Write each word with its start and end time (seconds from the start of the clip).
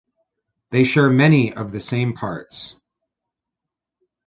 They 0.71 0.83
share 0.83 1.11
many 1.11 1.53
of 1.53 1.71
the 1.71 1.79
same 1.79 2.13
parts. 2.15 2.81